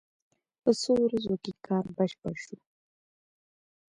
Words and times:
په 0.61 0.71
څو 0.81 0.91
ورځو 1.05 1.33
کې 1.43 1.51
کار 1.65 1.85
بشپړ 1.97 2.33
شو. 2.43 2.57